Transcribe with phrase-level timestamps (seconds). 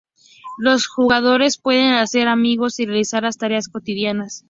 [0.57, 4.39] Los jugadores pueden hacer amigos y realizar las tareas cotidianas.